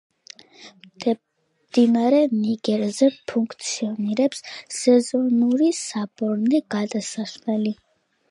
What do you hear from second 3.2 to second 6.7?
ფუნქციონირებს სეზონური საბორნე